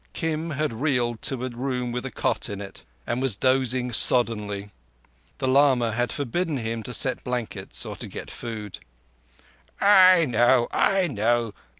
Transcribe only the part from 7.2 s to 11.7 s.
blankets or get food. "I know—I know.